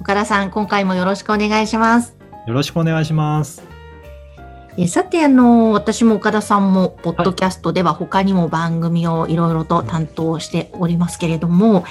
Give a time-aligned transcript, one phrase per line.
[0.00, 2.16] 岡田さん今回もよろしくお願いします
[2.46, 3.62] よろしくお願いします。
[4.78, 11.84] えさてあの私も岡田さんもポッドキャストでは他にも番組をいろいろと担当しておりますけれども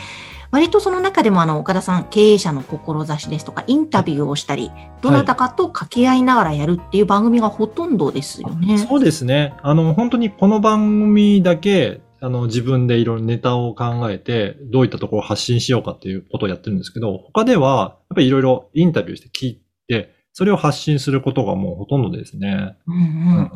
[0.52, 4.72] 割とその中でもあの岡田さん経営者の志ですとかインタビューをしたり
[5.02, 8.80] どなたかと掛け合いながらやるっていう番組がほとんどですよね。
[8.80, 9.54] そうですね。
[9.62, 22.78] あの、本当にこの番組だけ、あの、自分でいろいろネタを考えて、どういったところを発信しようかっていうことをやってるんですけど、他では、やっぱりいろいろインタビューして聞いて、それを発信することがもうほとんどですね。
[22.88, 23.52] うんうん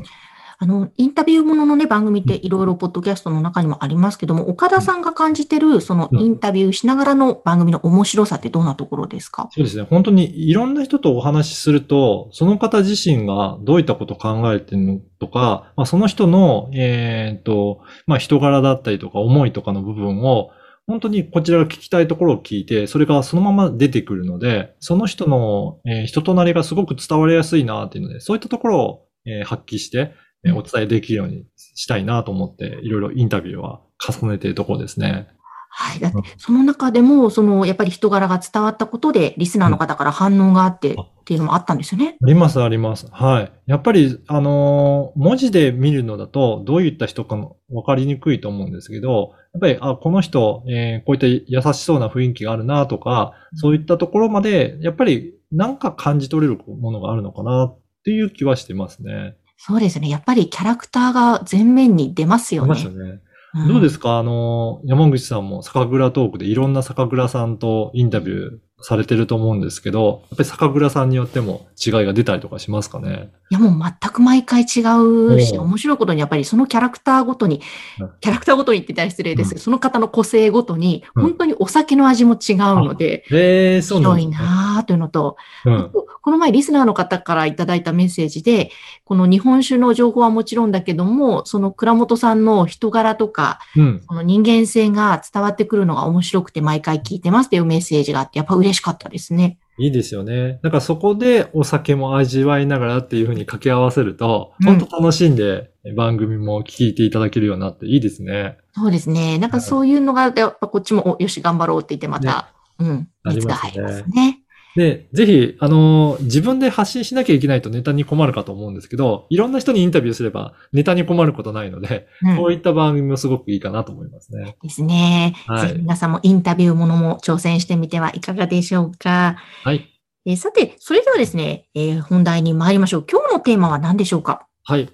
[0.57, 6.19] あの、インタビューもののね、番組っていろいろポッドキャストの中にもありますけども、岡田さんが感じてる、そのうん。
[6.19, 9.49] インタビューしながらの番組の面白さってどんなところですか？
[9.51, 9.83] そうですね。
[9.83, 20.51] 本当にいろんな人とお話しすると、その方自身がどういったことを考えてるのとか、まあ、その人の、えっ、と、まあ、人柄だったりとか思いとかの部分を、
[20.85, 24.47] 本当にこちらが聞きたいところを聞いて、それがそのまま出てくるのと
[24.79, 30.13] その人の、えー人となりがすごく伝わりやすいなっていうので、そういったところを、えー発揮して、
[30.51, 35.27] お伝えできるようにしたいなと思って、いろいろインタビューは重ねているところですね。
[35.75, 35.99] はい。
[35.99, 42.17] だって、その中でも、その、やっぱり人柄が伝わったことで、リスナーの方から反応があって、っていうのもあったんですよね？
[42.21, 43.07] あります、あります。
[43.11, 43.51] はい。
[43.65, 59.37] やっぱり、あのー文字で見るのだと、どういった人かも分かりにくいと思うんですけど、やっぱり、あ、この人、えーこういった優しそうな雰囲気があるなとか、そういったところまで、やっぱり、なんか感じ取れるものがあるのかなっていう気はしてますね。
[59.65, 60.09] そうですね。
[60.09, 62.67] やっぱりキャラクターが前面に出ますよね。
[62.67, 63.21] 出ましたね。
[63.67, 64.17] どうですすか？
[64.17, 73.31] あのー山口さんも酒蔵トークでいろんな酒蔵さんとインタビューされてると思うんですけど、やっぱり酒蔵さんによっても違いが出たりとかしますかね？
[73.51, 77.61] いや、もう全く毎回違うし、面白いことにやっぱりそのキャラクターごとに
[78.01, 84.35] うん、キャラクターごとにって言ったら失礼ですけど、その方の個性ごとに、うん本当にお酒の味も違うので、ええそうなんですね。
[84.83, 85.91] というのと、うん。
[86.21, 88.71] この前リスナーの方からいただいたメッセージで、
[89.03, 94.01] この日本酒の情報はもちろんだけども、その倉本さんの人柄とか、うん。
[94.07, 99.57] その人間性が伝わってくるのが面白くて毎回聞いてますっていうメッセージがあって、やっぱ嬉しかったですね。
[99.79, 100.59] いいですよね。
[100.61, 108.57] だからそこでお酒も味わいながらっていうふうに掛け合わせると、うん本当楽しんで番組も聞いていただけるようになっていいですね。
[108.73, 109.37] そうですね。
[109.39, 114.42] なんかそういうのが、やっぱこっちも、およし、頑張ろうって言ってまた、うん、熱が入りますね。
[114.75, 124.57] で、ぜひ、あのー自分で発信しなきゃいけないとネタに困るかと思うんですけど、いろんな人にインタビューすればネタに困ることないので、うんこういった番組もすごくいいかなと思いますね。
[124.63, 125.35] ですね。
[125.47, 129.37] はいぜひ皆さんもインタビューものも挑戦してみてはいかがでしょうか。
[129.63, 129.89] はい。
[130.25, 133.05] えーさて、それではですね、えー本題に参りましょう。
[133.09, 134.47] 今日のテーマは何でしょうか？
[134.63, 134.89] はい。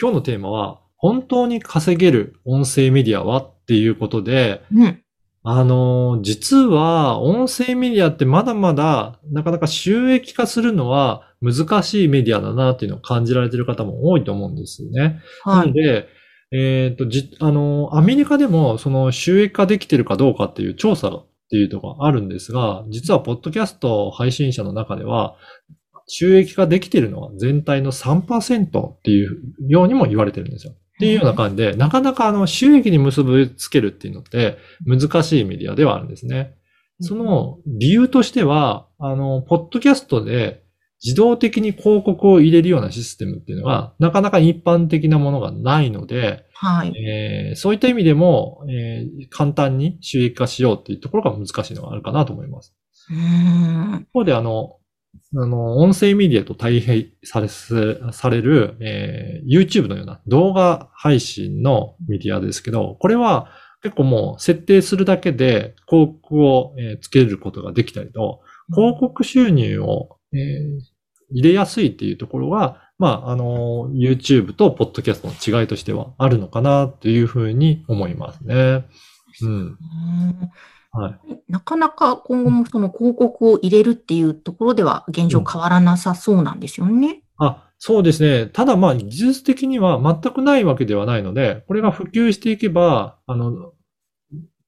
[0.00, 3.38] 今日のテーマは、本当に稼げる音声メディアは？
[3.40, 5.02] っていうことで、うん。
[5.42, 15.22] あのー、実は、音声メディアってまだまだ、なかなか収益化するのは難しいメディアだなっていうのを感じられている方も多いと思うんですよね。
[15.46, 15.68] なはい。
[15.68, 16.08] ので、
[16.52, 25.36] えっ、と、じ、あのー、アメリカでもその収益化できてるかどうかっていう調査っていうのがあるんですが、実はポッドキャスト配信者の中では、
[26.06, 30.74] 収益化できてるのは全体の3%っていうようにも言われてるんですよ。
[31.00, 36.54] っていうような感じで、なかなかあの収益に結びつけるっていうのって難しいメディアではあるんですね。
[37.00, 40.62] その理由としては、あの、ポッドキャストで
[41.02, 46.92] 自動的に広告を入れるようなシステムっていうのは、なかなか一般的なものがないので、はい。
[46.98, 52.74] えーそういった意味でも、えー簡単に収益化しようっていうところが難しいのがあるかなと思います。
[53.08, 54.00] うーん。
[54.02, 54.76] 一方で、あの、
[55.36, 63.48] あの、音声メディアと対比され、される、えー YouTube のような動画配信のメディアですけど、これは
[63.82, 68.40] 結構もう設定するだけで広告を、えつけることができたりと、
[68.74, 71.00] 広告収入を、えー
[71.32, 78.84] 入れやすいっていうところが、まあ、あの、YouTube と Podcast の違いとしてはあるのかなというふうに思いますね。
[79.42, 79.78] うん。
[80.94, 81.42] うはい。
[81.48, 87.22] なかなか今後もその広告を入れるっていうところでは現状変わらなさそうなんですよね。
[87.38, 88.46] あ、そうですね。
[88.46, 93.72] ただまあ、技術的には全くないわけではないので、これが普及していけば、あの、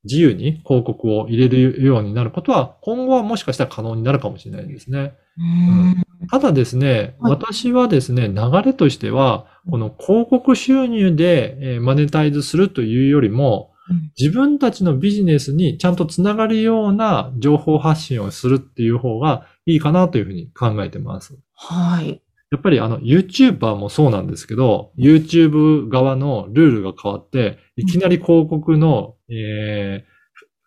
[0.05, 5.15] 自由に広告を入れるようになることは、今後はもしかしたら可能になるかもしれないですね。
[5.39, 13.72] うんただですね、はい私はですね、流れとしては、この広告収入でえーマネタイズするというよりも、うん
[14.19, 21.39] 自分たちのビジネスにちゃんとつながるような情報発信をするっていう方がいいかなというふうに考えてます。
[21.55, 22.23] はい。
[22.50, 30.12] やっぱりあの YouTuber もそうなんですけど、YouTube 側のルールが変わって、いきなり広告の、えー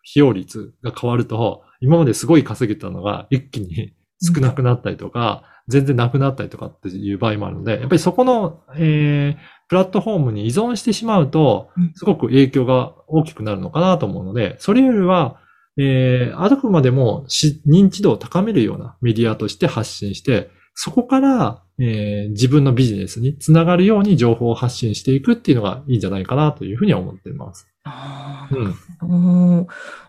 [0.08, 15.40] 費用率が変わると、今まですごい稼げたのが一気に少なくなったりとか、全然なくなったりとかっていう場合もあるので、やっぱりそこの、えープラットフォームに依存してしまうとうん、すごく影響が大きくなるのかなと思うので、それよりは、
[15.76, 27.68] えー、あくまでもし認知度を高めるようなメディアとして発信して、そこから、えー自分のビジネスにつながるように情報を発信していくっていうのがいいんじゃないかなというふうには思っています。
[27.84, 28.74] あうん。
[29.02, 29.66] ーなん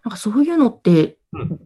[0.10, 1.18] かそういうのってうん、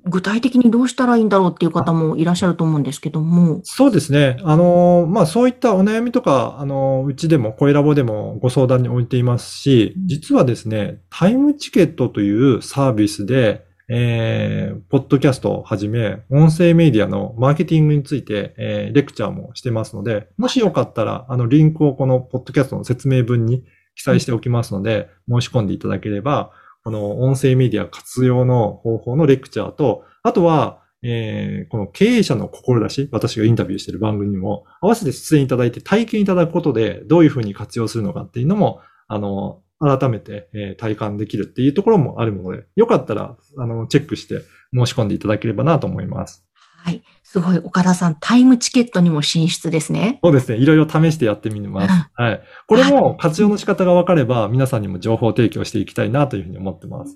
[0.06, 3.62] 具体的にどうしたらいいんだろうっていう方もいらっしゃると思うんですけども。
[3.64, 4.38] そうですね。
[4.44, 23.64] あのまあ、そういったお悩みとか、あのうちでも、声ラボでもご相談に置いていますし、実はですね、タイムチケットというサービスで、えー、ポッドキャストをはじめ、音声メディアのマーケティングについて、えー、レクチャーもしてますので、もしよかったら、あの、リンクをこのポッドキャストの説明文に
[23.96, 26.52] 記載しておきますので、申し込んでいただければ、
[26.84, 44.42] この音声メディア活用の方法のレクチャーと、あとは、えーこの経営者の志、私がインタビューしている番組にも、合わせて出演いただいて体験いただくことで、どういうふうに活用するのかっていうのも、あの、改めて、えー体感できるっていうところもあるので、よかったら、あの、チェックして
[44.74, 46.46] 申し込んでいただければなと思います。
[46.84, 47.02] はい。
[47.32, 50.20] すごい、岡田さん、タイムチケットにも進出ですね。
[50.22, 50.58] そうですね。
[50.58, 52.10] いろいろ試してやってみます。
[52.14, 52.42] はい。
[52.68, 57.16] これも活用の仕方が分かれば、皆さんにも情報提供していきたいなというふうに思ってます。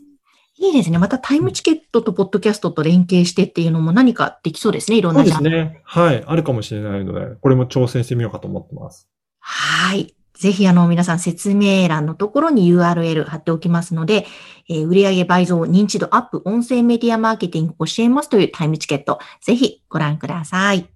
[0.57, 0.99] いいですね。
[0.99, 4.99] またタイムチケットとポッドキャストと連携してっていうのも何かできそうですね。
[4.99, 5.31] いろんそうで。
[5.31, 5.81] すね。
[5.83, 6.23] はい。
[6.25, 9.09] あるかもしれないので、これも挑戦してみようかと思ってます。
[9.39, 10.15] はい。
[10.37, 14.25] ぜひ、あの、皆さん説明欄のところに URL 貼っておきますので、
[14.69, 20.89] えー売上倍増、認知度アップ、音声メディアマーケティング教えますというタイムチケット、ぜひご覧ください。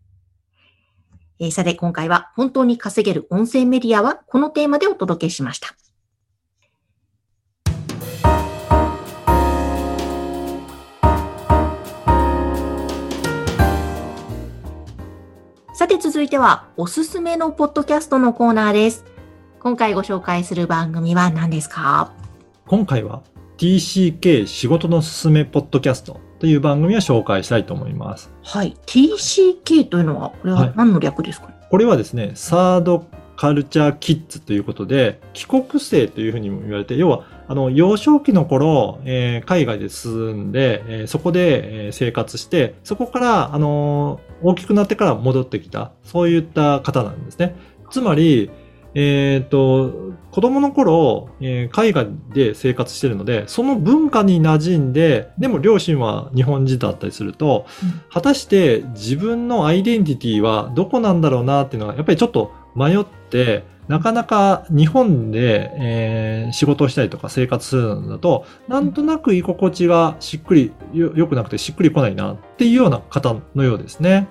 [1.39, 5.69] えーさて、今回は本当に稼げる音声メディアはこのテーマでお届けしました。
[15.73, 19.05] さて続いては、おすすめのポッドキャストのコーナーです。
[19.61, 22.13] 今回ご紹介する番組は何ですか？
[22.65, 23.21] 今回は
[23.57, 28.31] TCK 仕事のすすめポッドキャストという番組を紹介したいと思います。
[28.41, 28.77] はい。
[28.85, 31.47] TCK というのは、これははい何の略ですか？
[31.49, 47.57] ね、これはですね、サードカルチャーキッズということで、帰国生というふうにも言われて、要は、あの、幼少期の頃、えー海外で住んで、えーそこで、えー生活して、そこから、あのー大きくなってから戻ってきた、そういった方なんですね。
[47.91, 48.49] つまり、
[48.95, 74.27] えっ、と、子供の頃、えー海外で生活してるので、その文化に馴染んで、でも両親は日本人だったりすると、うん果たして自分のアイデンティティはどこなんだろうなっていうのは、やっぱりちょっと迷って、なかなか日本で、えー仕事をしたりとか生活するのだと、なんとなく居心地がしっくり、よ良くなくてしっくりこないなっていうような方のようですね。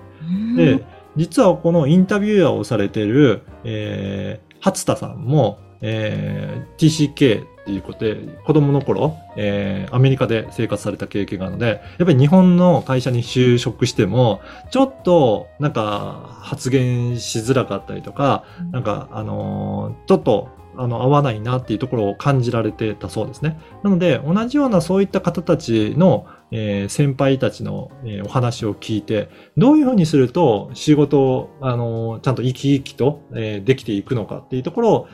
[0.57, 0.83] で、
[1.15, 20.49] 実はこのインタビュアーをされている、えー、初田さんも、えー TCK っていうことで、子供の頃、えーアメリカで生活された経験があるので、やっぱり日本の会社に就職しても、ちょっと、なんか、発言しづらかったりとか、なんか、あのーちょっと、
[20.79, 23.59] あの、合わないなっていうところを感じられてたそうですね。
[23.83, 35.07] なので、同じようなそういった方たちの、えー先輩たちの、えーお話を聞いて、どういうふうにすると仕事を、あのーちゃんと生き生きと、えーできていくのかっていうところを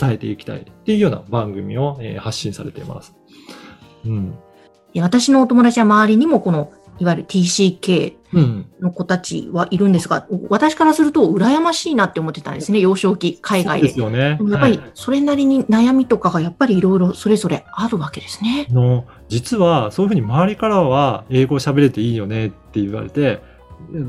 [0.00, 3.14] 伝えていきたいっていうような番組を、えー発信されています。
[4.06, 4.34] うん。
[4.94, 8.66] で私のお友達は周りにもこの、いわゆる TCK うん。
[8.80, 13.88] の子たちはいるんですが、私からすると羨ましいなって思ってたんですね、幼少期、海外で。
[13.88, 14.18] ですよね。
[14.18, 18.66] やっぱりはいそれなりに悩みとかがやっぱりいろいろそれぞれあるわけですね。
[18.70, 23.42] の、実はそういうふうに周りからは英語を喋れていいよねって言われて、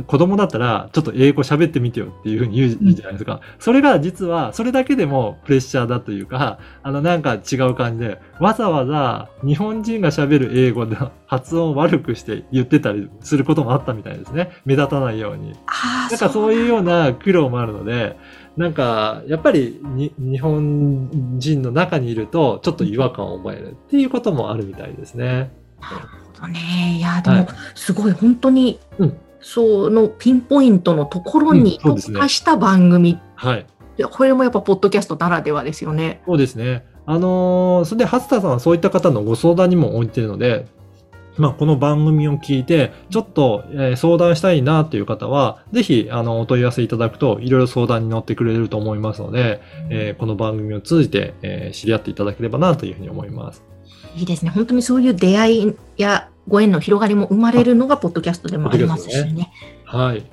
[0.06, 3.42] 子供だったら、ちょっと英語喋ってみてよっていうふうに言うじゃないですか。
[3.60, 14.52] それが実は、それだけでもプレッシャーだというか、あの、なんか違う感じで、わざわざ日本人が喋る英語で発音を悪くして言ってたりすることもあったみたいですね。
[14.66, 15.54] 目立たないように。
[16.10, 18.18] なんかそういうような苦労もあるので、
[18.58, 25.52] なんか、やっぱりに日本人の中にいると、ちょっと違和感を覚えるっていうこともあるみたいですね。
[25.80, 26.98] なるほどね。
[26.98, 33.66] いや、でもはい、すごい、本当に、うんそのピンポイントのところに特化した番組はい。
[33.98, 36.22] でこれもやっぱポッドキャストならではですよね。
[36.26, 36.86] そうですね。
[37.06, 40.68] あのーそれで、初田さんはそういった方のご相談にも応じているので、
[41.38, 53.64] まあ、この番組を聞いて、ちょっと、えー相談したいなという方は、ぜひ、あの、お問い合わせいただくと、いろいろ相談に乗ってくれると思いますので、えーこの番組を通じて、えー知り合っていただければなというふうに思います。
[54.16, 54.52] いいですね。
[54.52, 59.52] 本当にそういう出会いやご縁の広がりも生まれるのがポッドキャストでもありますしね。
[59.86, 60.26] はい。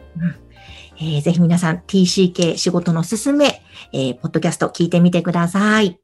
[1.00, 3.62] えーぜひ皆さん TCK 仕事のすすめ、
[3.92, 5.98] えーポッドキャスト聞いてみてください。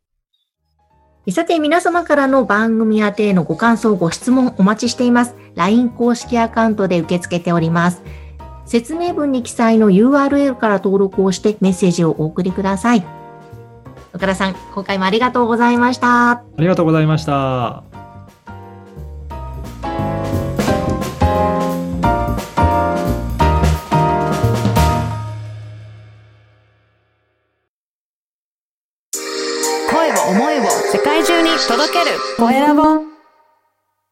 [1.27, 5.35] えさて、皆様からの番組宛てへのご感想、ご質問お待ちしています。
[5.55, 8.03] LINE 公式アカウントで受け付けております。
[8.67, 13.05] 説明文に記載の URL から登録をしてメッセージをお送りください。
[14.13, 16.31] 岡田さん、今回もありがとうございました。
[16.31, 17.94] ありがとうございました。
[31.69, 32.19] 届ける。
[32.37, 33.14] コエラボ